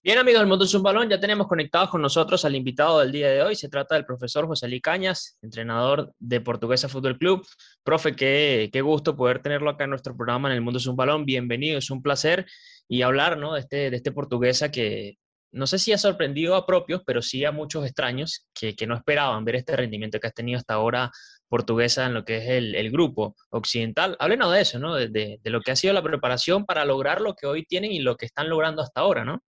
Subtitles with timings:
[0.00, 3.10] Bien, amigos del Mundo es un Balón, ya tenemos conectados con nosotros al invitado del
[3.10, 3.56] día de hoy.
[3.56, 7.44] Se trata del profesor José Luis Cañas, entrenador de Portuguesa Fútbol Club.
[7.82, 10.94] Profe, qué, qué gusto poder tenerlo acá en nuestro programa en el Mundo es un
[10.94, 11.24] Balón.
[11.24, 12.46] Bienvenido, es un placer.
[12.86, 13.54] Y hablar ¿no?
[13.54, 15.16] de, este, de este portuguesa que
[15.50, 18.94] no sé si ha sorprendido a propios, pero sí a muchos extraños que, que no
[18.94, 21.10] esperaban ver este rendimiento que has tenido hasta ahora
[21.48, 24.16] portuguesa en lo que es el, el grupo occidental.
[24.20, 24.94] Háblenos de eso, ¿no?
[24.94, 27.90] De, de, de lo que ha sido la preparación para lograr lo que hoy tienen
[27.90, 29.42] y lo que están logrando hasta ahora, ¿no?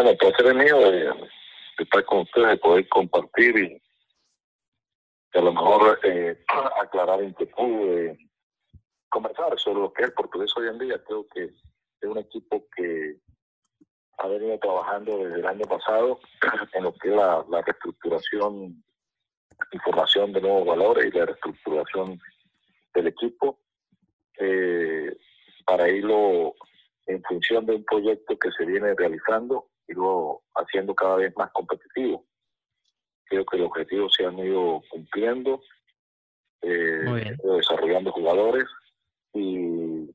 [0.00, 1.14] Bueno, el placer es mío de, de,
[1.76, 6.42] estar con ustedes, de poder compartir y a lo mejor eh,
[6.82, 8.18] aclarar inquietudes,
[9.10, 11.04] conversar sobre lo que es el portugués hoy en día.
[11.04, 13.18] Creo que es un equipo que
[14.16, 16.18] ha venido trabajando desde el año pasado
[16.72, 18.82] en lo que es la, reestructuración,
[19.70, 22.18] información de nuevos valores y la reestructuración
[22.94, 23.60] del equipo
[24.38, 25.14] eh,
[25.66, 26.54] para irlo
[27.04, 32.26] en función de un proyecto que se viene realizando irlo haciendo cada vez más competitivo.
[33.24, 35.60] Creo que los objetivos se han ido cumpliendo,
[36.62, 38.64] eh, desarrollando jugadores
[39.32, 40.10] y,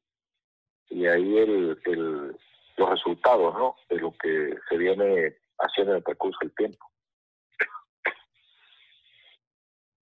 [0.90, 2.38] y ahí el, el,
[2.78, 3.76] los resultados ¿no?
[3.90, 6.86] de lo que se viene haciendo en el percurso del tiempo.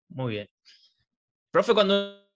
[0.10, 0.50] Muy bien.
[1.52, 2.28] Profe, cuando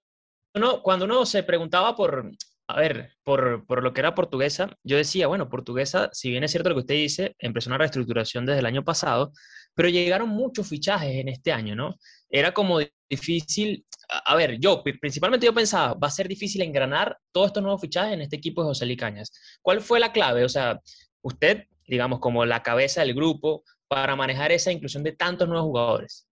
[0.56, 2.32] uno, cuando uno se preguntaba por,
[2.70, 6.52] a ver, por, por, lo que era portuguesa, yo decía, bueno, portuguesa, si bien es
[6.52, 9.32] cierto lo que usted dice, empezó una reestructuración desde el año pasado,
[9.74, 11.96] pero llegaron muchos fichajes en este año, ¿no?
[12.30, 12.80] Era como
[13.10, 17.80] difícil, a, ver, yo, principalmente yo pensaba, va a ser difícil engranar todos estos nuevos
[17.80, 19.32] fichajes en este equipo de José Licañas.
[19.62, 20.44] ¿Cuál fue la clave?
[20.44, 20.82] O sea,
[21.22, 26.28] usted, digamos, como la cabeza del grupo, para manejar esa inclusión de tantos nuevos jugadores.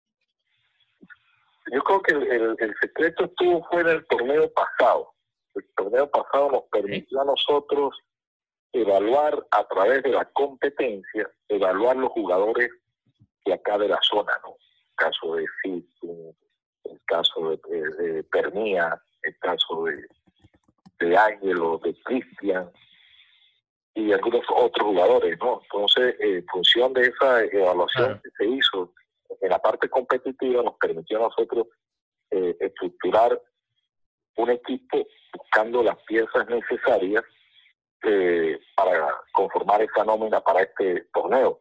[1.72, 5.15] Yo creo que el, el, secreto estuvo fuera del torneo pasado
[5.56, 7.98] el torneo pasado nos permitió a nosotros
[8.74, 12.70] evaluar a través de la competencia, evaluar los jugadores
[13.46, 14.50] de acá de la zona, ¿no?
[14.52, 16.36] El caso de Fitu,
[16.84, 20.06] el caso de, de, de Pernía, el caso de,
[21.00, 22.72] de Ángelo, de Cristian
[23.94, 25.62] y algunos otros jugadores, ¿no?
[25.64, 28.22] Entonces, en función de esa evaluación claro.
[28.22, 28.94] que se hizo
[29.42, 31.68] en la parte competitiva, nos permitió a nosotros
[32.32, 33.42] eh, estructurar
[34.38, 37.24] un equipo buscando las piezas necesarias
[38.04, 41.60] eh, para conformar esa nómina para este torneo.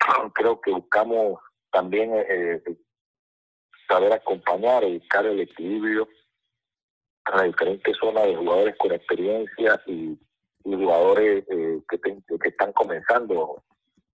[0.34, 1.40] Creo que buscamos
[1.70, 2.62] también eh,
[3.88, 6.08] saber acompañar buscar el equilibrio
[7.24, 10.18] a las diferentes zonas de jugadores con experiencia y,
[10.64, 13.62] jugadores eh, que, que, están comenzando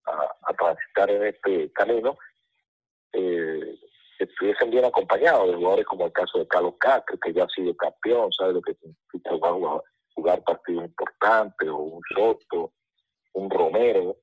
[0.06, 2.18] a, a, transitar en este camino.
[3.14, 3.71] Eh,
[4.24, 7.76] estuviesen bien acompañados de jugadores como el caso de Carlos Castro, que ya ha sido
[7.76, 9.82] campeón, sabe lo que significa jugar,
[10.16, 12.74] jugar partidos importantes, o un Soto,
[13.34, 14.18] un Romero,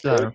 [0.00, 0.32] claro.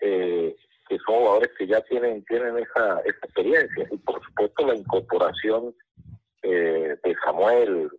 [0.00, 0.56] eh,
[0.88, 3.86] que son jugadores que ya tienen tienen esa, esa experiencia.
[3.90, 5.74] Y por supuesto la incorporación
[6.42, 7.90] eh, de Samuel,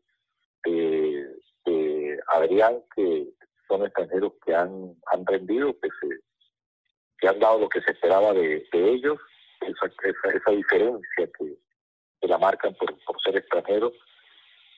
[0.65, 1.25] de,
[1.65, 3.27] de, Adrián, que
[3.67, 6.19] son extranjeros que han, han rendido, que se
[7.19, 9.17] que han dado lo que se esperaba de, de ellos
[9.67, 11.57] esa, esa, esa diferencia que,
[12.27, 13.93] la marcan por, por ser extranjeros.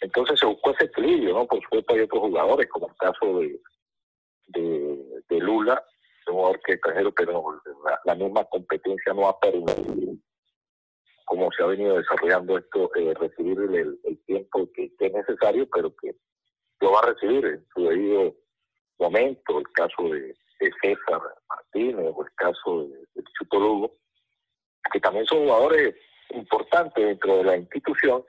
[0.02, 1.48] Entonces se buscó ese equilibrio, ¿no?
[1.48, 3.60] Por supuesto hay otros jugadores, como el caso de,
[4.48, 5.84] de, Lula,
[6.28, 10.14] un jugador que es extranjero, pero la, la, misma competencia no ha permitido,
[11.26, 15.68] como se ha venido desarrollando esto, eh, recibir el, el tiempo que, que, es necesario,
[15.74, 16.16] pero que
[16.82, 18.36] lo va a recibir en su debido
[19.00, 23.96] momento, el caso de, de César Martínez o el caso de, de Chuto Lugo,
[24.92, 25.96] que también son jugadores
[26.32, 28.24] importantes dentro de la institución,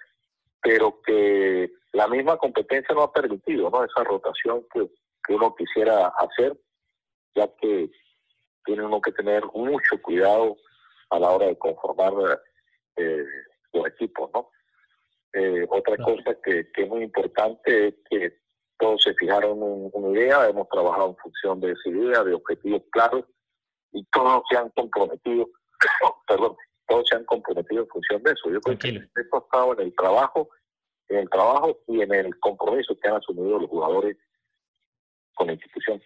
[0.63, 3.85] pero que la misma competencia no ha permitido ¿no?
[3.85, 4.89] esa rotación que,
[5.27, 6.57] que uno quisiera hacer,
[7.35, 7.91] ya que
[8.65, 10.57] tiene uno que tener mucho cuidado
[11.11, 12.13] a la hora de conformar
[12.97, 13.25] eh,
[13.73, 14.31] los equipos.
[14.33, 14.51] ¿no?
[15.33, 16.17] Eh, otra claro.
[16.17, 18.39] cosa que, que, es muy importante es que
[18.79, 22.83] todos se fijaron en una idea, hemos trabajado en función de esa idea, de objetivos
[22.91, 23.25] claros,
[23.93, 25.49] y todos se han comprometido
[26.27, 26.57] perdón,
[26.91, 28.51] todos se han comprometido en función de eso.
[28.51, 29.07] Yo creo Tranquilo.
[29.15, 30.51] que esto ha estado en el trabajo,
[31.09, 34.17] en el trabajo y en el compromiso que han asumido los jugadores
[35.35, 36.03] con la institución.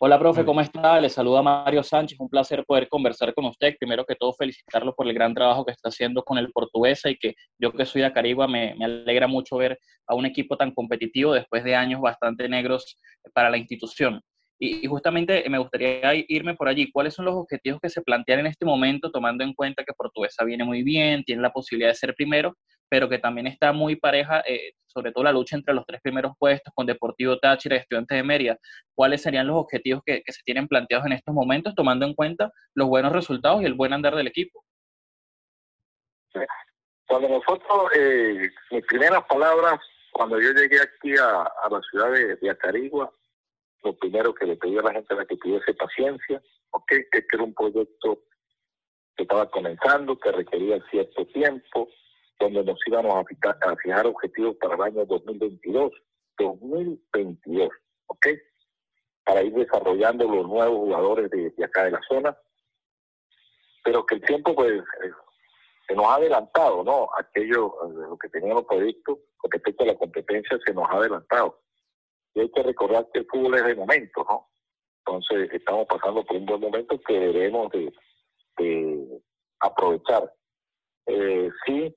[0.00, 1.00] Hola, profe, ¿cómo está?
[1.00, 2.20] Le saluda Mario Sánchez.
[2.20, 3.74] Un placer poder conversar con usted.
[3.80, 7.16] Primero que todo, felicitarlo por el gran trabajo que está haciendo con el portuguesa y
[7.16, 9.76] que yo que soy de Acarigua me, me alegra mucho ver
[10.06, 12.96] a un equipo tan competitivo después de años bastante negros
[13.32, 14.22] para la institución.
[14.58, 16.90] Y, justamente me gustaría irme por allí.
[16.90, 20.44] ¿Cuáles son los objetivos que se plantean en este momento, tomando en cuenta que Portuguesa
[20.44, 22.56] viene muy bien, tiene la posibilidad de ser primero,
[22.88, 26.32] pero que también está muy pareja, eh, sobre todo la lucha entre los tres primeros
[26.38, 28.58] puestos con Deportivo Táchira y Estudiantes de Mérida.
[28.94, 32.88] ¿Cuáles serían los objetivos que, se tienen planteados en estos momentos, tomando en cuenta los
[32.88, 34.64] buenos resultados y el buen andar del equipo?
[37.06, 39.80] Cuando nosotros, eh, mis primeras palabras,
[40.12, 43.10] cuando yo llegué aquí a, la ciudad de, Acarigua,
[43.82, 46.42] lo primero que le pedí a la gente era que tuviese paciencia,
[46.86, 48.22] que era un proyecto
[49.16, 51.88] que estaba comenzando, que requería cierto tiempo,
[52.38, 55.92] donde nos íbamos a, fijar, objetivos para el año 2022,
[56.38, 57.68] 2022,
[58.06, 58.26] ¿ok?
[59.24, 62.38] Para ir desarrollando los nuevos jugadores de, acá de la zona,
[63.82, 65.10] pero que el tiempo pues eh,
[65.88, 67.08] se nos ha adelantado, ¿no?
[67.18, 71.60] Aquello, eh, lo que teníamos previsto con respecto a la competencia se nos ha adelantado.
[72.34, 74.48] Y hay que recordar que el fútbol es de momento, ¿no?
[75.04, 77.92] Entonces estamos pasando por un buen momento que debemos de,
[79.60, 80.32] aprovechar.
[81.06, 81.94] Eh, sí,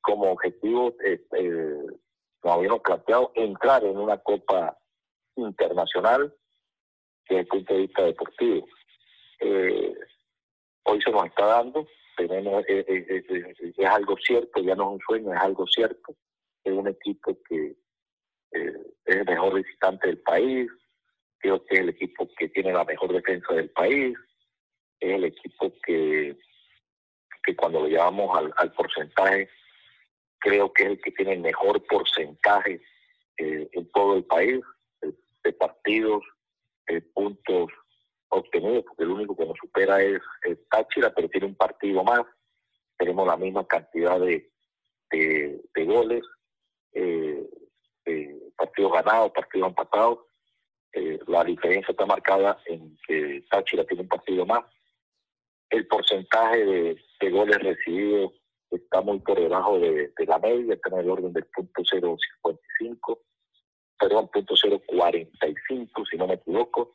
[0.00, 1.76] como objetivo eh, eh,
[2.42, 4.76] nos habíamos planteado entrar en una Copa
[5.36, 6.34] Internacional
[7.28, 8.66] desde el punto de vista deportivo.
[9.40, 9.94] Eh,
[10.84, 11.86] hoy se nos está dando,
[12.16, 13.24] tenemos eh,
[13.76, 16.14] es algo cierto, ya no es un sueño, es algo cierto.
[16.64, 17.76] Es un equipo que
[18.50, 18.74] es
[19.04, 20.70] el mejor visitante del país,
[21.38, 24.16] creo que es el equipo que tiene la mejor defensa del país,
[25.00, 26.36] es el equipo que,
[27.44, 29.48] que cuando lo llevamos al, porcentaje
[30.40, 32.80] creo que es el que tiene el mejor porcentaje
[33.38, 34.60] eh, en todo el país
[35.42, 36.22] de, partidos,
[36.86, 37.70] de puntos
[38.28, 40.20] obtenidos, porque el único que nos supera es,
[40.70, 42.22] Táchira, pero tiene un partido más.
[42.98, 44.50] Tenemos la misma cantidad de,
[45.10, 46.22] de, goles,
[48.08, 50.18] eh, partidos ganados, partidos empatados.
[50.92, 54.64] Eh, la diferencia está marcada en que Táchira tiene un partido más.
[55.70, 58.32] El porcentaje de, de goles recibidos
[58.70, 63.18] está muy por debajo de, la media, está en el orden del punto 0.55,
[63.98, 66.92] perdón, punto 0.45, si no me equivoco,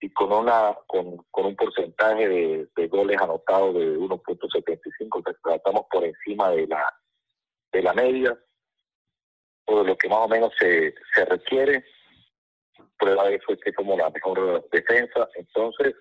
[0.00, 6.50] y con una con, con un porcentaje de, goles anotados de 1.75, estamos por encima
[6.50, 6.94] de la
[7.72, 8.38] de la media,
[9.68, 11.84] o de lo que más o menos se, se requiere.
[12.98, 15.94] Prueba de eso es que como la mejor defensa, entonces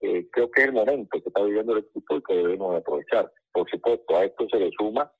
[0.00, 3.32] eh, creo que es el momento que está viviendo el equipo y que debemos aprovechar.
[3.52, 5.10] Por supuesto, a esto se le suma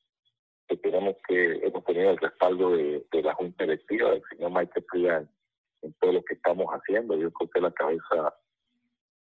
[0.68, 5.30] que tenemos que hemos tenido el respaldo de, la Junta Electiva, del señor Michael Prian,
[5.80, 7.16] en todo lo que estamos haciendo.
[7.16, 8.34] Yo creo que la cabeza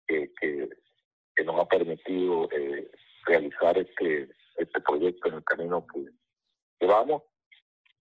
[0.07, 0.69] que, que,
[1.43, 2.91] nos ha permitido eh,
[3.25, 6.05] realizar este, este proyecto en el camino que,
[6.79, 7.23] que vamos.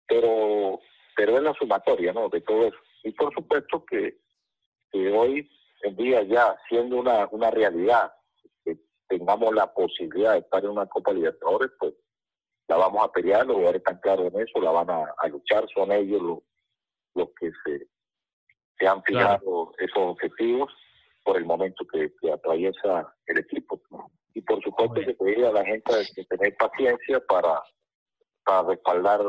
[0.08, 0.80] Pero,
[1.16, 2.30] pero es la sumatoria ¿no?
[2.30, 2.78] de todo eso.
[3.04, 4.18] Y por supuesto que,
[4.92, 5.50] que hoy
[5.84, 8.14] en día ya siendo una, una realidad
[8.64, 8.78] que
[9.08, 11.94] tengamos la posibilidad de estar en una Copa Libertadores, pues
[12.68, 15.92] la vamos a pelear, los jugadores están claros en eso, la van a, luchar, son
[15.92, 16.40] ellos los,
[17.16, 17.88] los que se,
[18.78, 20.74] se han fijado esos objetivos
[21.24, 23.82] por el momento que, atraviesa el equipo.
[24.34, 27.62] Y por supuesto que pediría a la gente de tener paciencia para,
[28.46, 29.22] para respaldar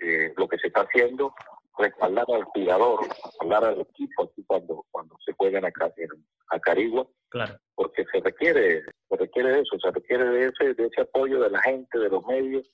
[0.00, 1.34] eh, lo que se está haciendo
[1.78, 6.08] respaldar al jugador, respaldar al equipo aquí cuando, cuando se juegan acá en,
[6.50, 7.56] a Carigua, claro.
[7.74, 11.50] porque se requiere, se requiere de eso, se requiere de ese, de ese apoyo de
[11.50, 12.68] la gente, de los medios,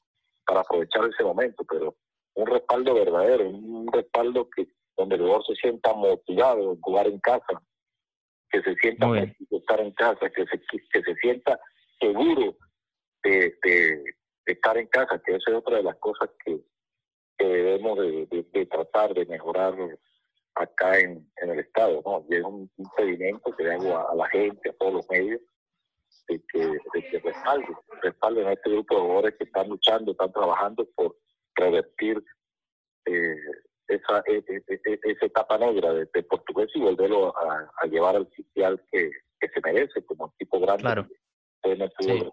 [0.44, 1.96] para aprovechar ese momento, pero
[2.34, 4.66] un respaldo verdadero, un respaldo que
[4.96, 7.62] donde el jugador se sienta motivado de jugar en casa,
[8.50, 9.06] que se sienta
[9.50, 11.58] estar en casa, que se, que se sienta
[12.00, 12.56] seguro
[13.22, 14.04] de, de
[14.46, 16.60] estar en casa, que esa es otra de las cosas que,
[17.38, 19.74] que debemos de, tratar de mejorar
[20.54, 22.24] acá en, el Estado, ¿no?
[22.28, 25.40] Y es un, impedimento que hago a, la gente, a todos los medios,
[26.28, 30.32] de que, de que respalden, respalden a este grupo de jugadores que están luchando, están
[30.32, 31.16] trabajando por
[31.54, 32.22] revertir
[33.04, 33.36] eh,
[33.88, 38.82] esa, e, e, e, esa etapa negra de, portugués y volverlo a, llevar al sitial
[38.90, 41.06] que, que se merece como equipo grande claro.
[41.62, 42.32] en el fútbol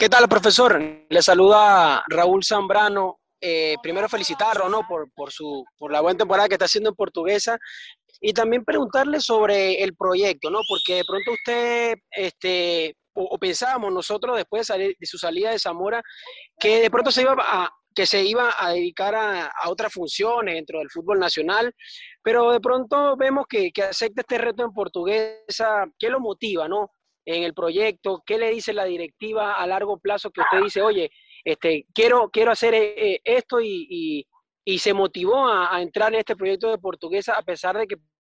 [0.00, 0.80] ¿Qué tal, profesor?
[1.10, 3.20] Le saluda Raúl Zambrano.
[3.38, 4.80] Eh, primero felicitarlo ¿no?
[4.88, 7.58] por, por, su, por la buena temporada que está haciendo en Portuguesa
[8.18, 10.60] y también preguntarle sobre el proyecto, ¿no?
[10.66, 16.00] porque de pronto usted, este, o, pensábamos nosotros después de, su salida de Zamora,
[16.58, 20.54] que de pronto se iba a, que se iba a dedicar a, a, otras funciones
[20.54, 21.74] dentro del fútbol nacional,
[22.22, 26.90] pero de pronto vemos que, que acepta este reto en portuguesa, ¿qué lo motiva, no?
[27.24, 28.22] En el proyecto?
[28.24, 31.10] ¿Qué le dice la directiva a largo plazo que usted dice, oye,
[31.44, 34.26] este, quiero, quiero hacer eh, esto y,
[34.64, 37.96] y, se motivó a, entrar en este proyecto de portuguesa a pesar de que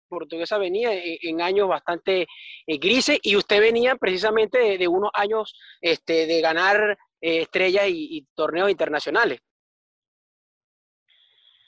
[0.09, 2.27] Portuguesa venía en, años bastante
[2.67, 8.27] eh, grises y usted venía precisamente de, unos años este, de ganar eh, estrellas y,
[8.35, 9.39] torneos internacionales.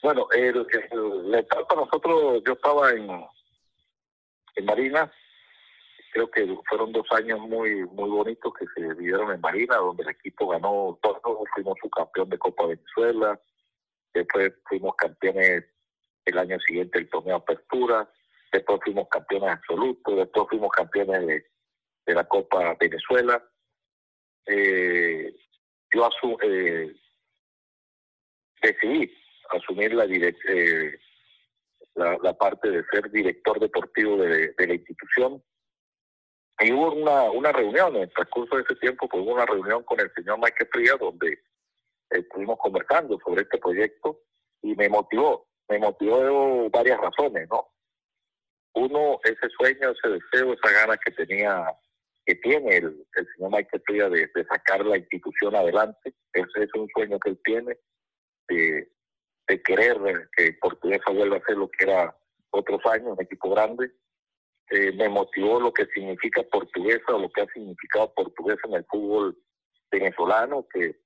[0.02, 0.66] Bueno, el,
[1.30, 3.08] la etapa nosotros, yo estaba en,
[4.56, 5.12] en Marina,
[6.16, 10.08] creo que fueron dos años muy muy bonitos que se vivieron en Marina, donde el
[10.08, 13.38] equipo ganó todo, fuimos subcampeón de Copa Venezuela,
[14.14, 15.64] después fuimos campeones
[16.24, 18.10] el año siguiente del torneo Apertura,
[18.50, 21.44] después fuimos campeones absolutos, después fuimos campeones
[22.06, 23.42] de, la Copa Venezuela.
[24.46, 25.34] Eh,
[25.92, 26.08] yo
[26.42, 26.94] eh,
[28.62, 29.12] decidí
[29.50, 30.98] asumir la, eh,
[31.94, 35.42] la, parte de ser director deportivo de, la institución.
[36.60, 39.82] Y hubo una, una reunión en el transcurso de ese tiempo, pues hubo una reunión
[39.84, 41.38] con el señor Mike Frías donde
[42.10, 44.20] estuvimos conversando sobre este proyecto
[44.62, 47.68] y me motivó, me motivó varias razones, ¿no?
[48.74, 51.74] Uno, ese sueño, ese deseo, esa gana que tenía,
[52.24, 56.88] que tiene el, el señor Michael Fría de, sacar la institución adelante, ese es un
[56.94, 57.78] sueño que él tiene,
[58.48, 58.90] de,
[59.48, 62.16] de querer que Portuguesa vuelva a ser lo que era
[62.50, 63.92] otros años, un equipo grande.
[64.70, 68.84] Eh, me motivó lo que significa Portuguesa o lo que ha significado Portuguesa en el
[68.86, 69.38] fútbol
[69.90, 70.96] venezolano, que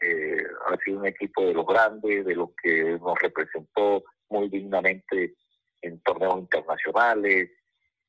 [0.00, 5.34] eh, ha sido un equipo de los grandes, de los que nos representó muy dignamente
[5.82, 7.50] en torneos internacionales,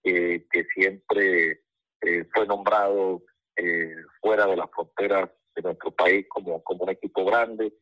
[0.03, 1.65] que siempre
[2.05, 3.23] eh, fue nombrado
[3.55, 7.73] eh, fuera de las fronteras de nuestro país como, como un equipo grande.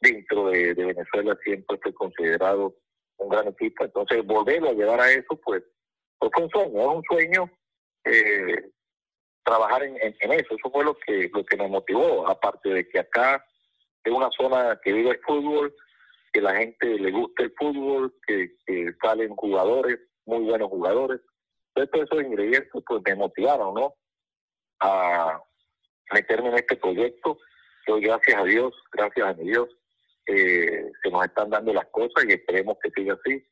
[0.00, 2.76] Dentro de, Venezuela siempre fue considerado
[3.16, 3.84] un gran equipo.
[3.84, 5.62] Entonces, volverlo a llevar a eso, pues,
[6.30, 7.50] fue un sueño, es un sueño
[8.04, 8.70] eh,
[9.44, 10.54] trabajar en, eso.
[10.54, 13.44] Eso fue lo que, lo que me motivó, aparte de que acá
[14.02, 15.74] es una zona que vive el fútbol,
[16.32, 18.50] que la gente le gusta el fútbol, que,
[19.00, 21.20] salen jugadores, muy buenos jugadores.
[21.74, 23.94] Todos esos ingredientes pues me motivaron, ¿no?
[24.80, 25.40] A
[26.12, 27.38] meterme en este proyecto.
[27.86, 29.68] Yo, gracias a Dios, gracias a mi Dios,
[30.26, 33.44] eh, se nos están dando las cosas y esperemos que siga así.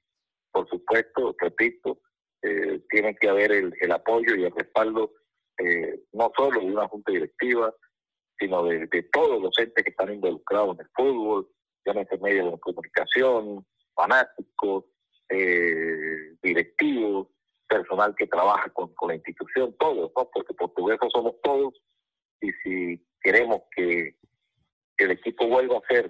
[0.50, 1.98] Por supuesto, repito,
[2.42, 5.12] eh, tiene que haber el, el apoyo y el respaldo
[5.58, 7.74] eh, no solo de una junta directiva,
[8.38, 11.48] sino de, todos los entes que están involucrados en el fútbol,
[11.84, 14.84] llámese medios de comunicación, fanáticos,
[15.28, 17.28] eh, directivos,
[17.68, 20.30] personal que trabaja con, la institución, todos, ¿no?
[20.32, 21.74] porque portugueses somos todos
[22.40, 24.16] y si queremos que,
[24.98, 26.08] el equipo vuelva a ser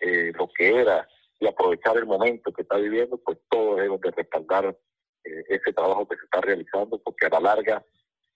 [0.00, 1.06] eh, lo que era
[1.38, 4.76] y aprovechar el momento que está viviendo, pues todos debemos de respaldar
[5.48, 7.84] ese trabajo que se está realizando, porque a la larga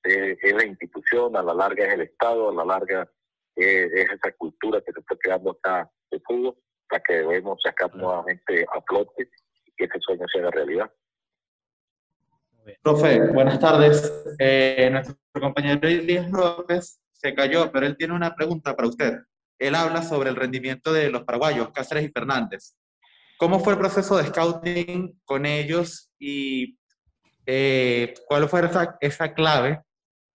[0.03, 3.11] es la institución, a la larga es el Estado, a la larga
[3.57, 6.57] es, esa cultura que se está creando acá de fútbol,
[6.91, 9.29] la que debemos sacar nuevamente a flote
[9.67, 10.91] y que ese sueño sea realidad.
[12.83, 14.13] Profe, buenas tardes.
[14.39, 19.19] Eh, nuestro compañero Elías López se cayó, pero él tiene una pregunta para usted.
[19.59, 22.77] Él habla sobre el rendimiento de los paraguayos, Cáceres y Fernández.
[23.39, 26.79] ¿Cómo fue el proceso de scouting con ellos y
[27.53, 29.83] eh, cuál fue esa, esa clave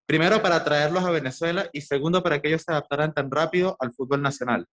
[0.06, 3.92] Primero, para traerlos a Venezuela y segundo, para que ellos se adaptaran tan rápido al
[3.92, 4.68] fútbol nacional.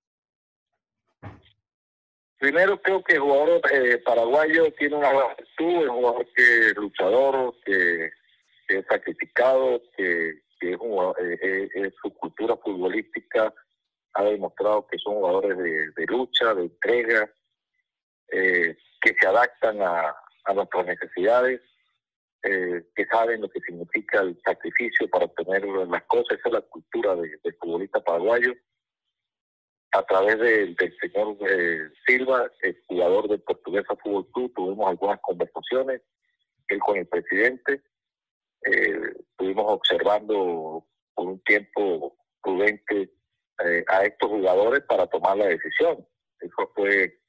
[2.38, 7.54] Primero, creo que el jugador eh, paraguayo tiene una virtud, es un jugador que luchador,
[7.64, 8.10] que,
[8.68, 13.54] es sacrificado, que, es, eh, eh, su cultura futbolística
[14.14, 17.32] ha demostrado que son jugadores de, lucha, de entrega,
[18.30, 21.60] que se adaptan a nuestras necesidades
[22.44, 26.38] eh, que saben lo que significa el sacrificio para obtener las cosas.
[26.38, 28.52] Esa es la cultura del futbolista paraguayo.
[29.92, 36.02] A través del señor eh, Silva, el jugador del Portuguesa Fútbol Club, tuvimos algunas conversaciones,
[36.66, 37.80] él con el presidente.
[38.64, 40.84] Eh, estuvimos observando
[41.14, 43.12] por un tiempo prudente
[43.86, 46.04] a estos jugadores para tomar la decisión.
[46.40, 47.20] Eso fue,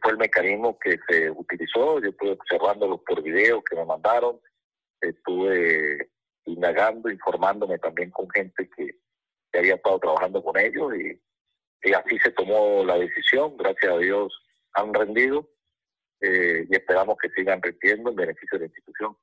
[0.00, 2.00] fue el mecanismo que se utilizó.
[2.00, 4.38] Yo estuve observándolos por video que me mandaron
[5.02, 6.10] estuve
[6.44, 8.98] indagando, informándome también con gente que,
[9.54, 13.56] había estado trabajando con ellos y, así se tomó la decisión.
[13.56, 14.32] Gracias a Dios
[14.72, 15.46] han rendido
[16.20, 19.16] eh, y esperamos que sigan rendiendo en beneficio de la institución.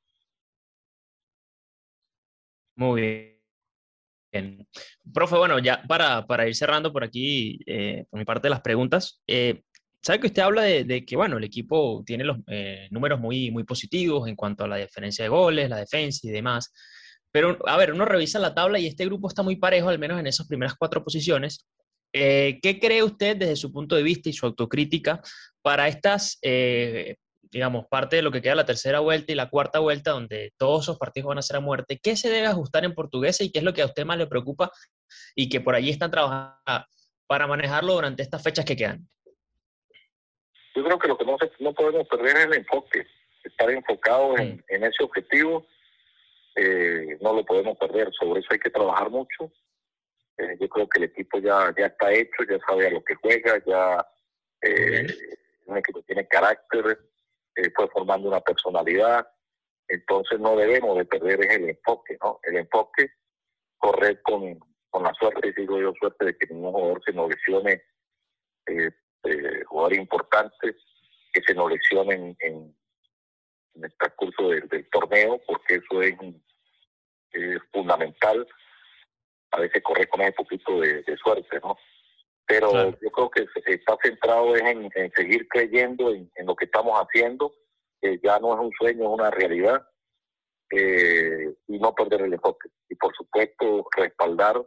[2.75, 3.39] Muy
[4.31, 4.67] bien.
[5.11, 9.23] Profe, bueno, ya para, para ir cerrando por aquí, eh, por mi parte las preguntas,
[9.25, 9.63] eh,
[10.01, 13.63] sabe que usted habla de, que, bueno, el equipo tiene los eh, números muy, muy
[13.63, 16.73] positivos en cuanto a la diferencia de goles, la defensa y demás.
[17.31, 20.19] Pero, a ver, uno revisa la tabla y este grupo está muy parejo, al menos
[20.19, 21.65] en esas primeras cuatro posiciones.
[22.13, 25.21] Eh, ¿Qué cree usted desde su punto de vista y su autocrítica
[25.61, 29.79] para estas, eh, digamos, parte de lo que queda la tercera vuelta y la cuarta
[29.79, 32.95] vuelta, donde todos esos partidos van a ser a muerte, ¿qué se debe ajustar en
[32.95, 34.71] portuguesa y qué es lo que a usted más le preocupa
[35.35, 36.57] y que por allí están trabajando
[37.27, 39.07] para manejarlo durante estas fechas que quedan?
[40.75, 43.05] Yo creo que lo que no, no podemos perder es el enfoque,
[43.43, 45.65] estar enfocados en, en, ese objetivo,
[46.55, 49.51] eh, no lo podemos perder, sobre eso hay que trabajar mucho.
[50.37, 53.15] Eh, yo creo que el equipo ya, ya está hecho, ya sabe a lo que
[53.15, 54.07] juega, ya
[54.61, 55.05] eh,
[55.65, 56.99] un equipo tiene carácter,
[57.55, 59.27] eh, fue formando una personalidad,
[59.87, 62.39] entonces no debemos de perder el enfoque, ¿no?
[62.43, 63.11] El enfoque,
[63.77, 64.59] correr con,
[64.89, 67.83] con la suerte, digo yo, suerte de que ningún jugador se nos lesione,
[69.23, 70.75] eh, eh, jugadores importantes
[71.33, 72.75] que se nos lesionen en,
[73.75, 76.15] en el transcurso del, torneo, porque eso es,
[77.71, 78.47] fundamental.
[79.51, 81.77] A veces correr con ese poquito de, suerte, ¿no?
[82.45, 86.99] Pero yo creo que está centrado en, en seguir creyendo en, en, lo que estamos
[86.99, 87.53] haciendo,
[88.01, 89.87] que ya no es un sueño, es una realidad,
[90.71, 92.69] eh, y no perder el enfoque.
[92.89, 94.65] Y por supuesto, respaldar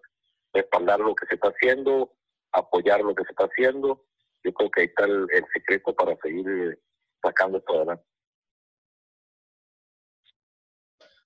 [0.53, 2.13] respaldar lo que se está haciendo,
[2.53, 4.05] apoyar lo que se está haciendo.
[4.45, 6.79] Yo creo que ahí está el, secreto para seguir eh,
[7.23, 8.05] sacando esto adelante.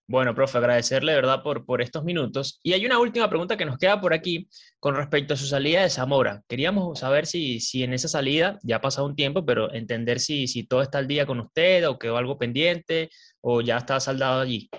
[0.08, 2.60] Bueno, profe, agradecerle de verdad por, por estos minutos.
[2.62, 5.82] Y hay una última pregunta que nos queda por aquí con respecto a su salida
[5.82, 6.42] de Zamora.
[6.48, 10.46] Queríamos saber si, si en esa salida, ya ha pasado un tiempo, pero entender si,
[10.46, 14.42] si todo está al día con usted o quedó algo pendiente o ya está saldado
[14.42, 14.70] allí.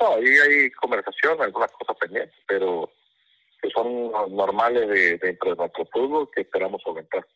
[0.00, 2.92] No, ahí hay conversación, algunas cosas pendientes, pero
[3.66, 7.26] que son normales de, dentro de nuestro fútbol que esperamos aumentar.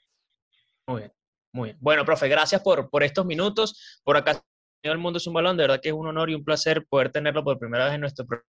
[0.87, 1.13] Muy bien,
[1.53, 1.79] muy bien.
[1.81, 4.01] Bueno, profe, gracias por, por estos minutos.
[4.05, 4.43] Por acá,
[4.83, 5.57] el mundo es un balón.
[5.57, 8.01] De verdad que es un honor y un placer poder tenerlo por primera vez en
[8.01, 8.49] nuestro programa.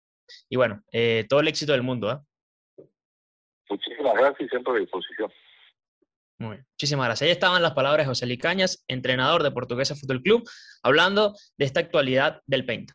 [0.50, 2.12] Y bueno, eh, todo el éxito del mundo.
[2.12, 2.86] ¿eh?
[3.70, 5.32] Muchísimas gracias y siempre a disposición.
[6.40, 6.68] Muy bien.
[6.72, 7.28] Muchísimas gracias.
[7.28, 10.50] Ahí estaban las palabras de José Licañas, entrenador de Portuguesa Fútbol Club,
[10.84, 12.94] hablando de esta actualidad del Penta.